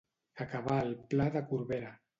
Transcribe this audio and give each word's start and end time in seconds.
Acabar 0.45 0.79
al 0.85 0.97
Pla 1.13 1.29
de 1.37 1.47
Corbera. 1.53 1.95